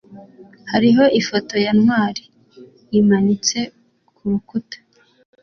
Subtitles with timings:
[0.71, 2.23] hariho ifoto ya ntwali
[2.91, 3.59] yimanitse
[4.15, 4.77] kurukuta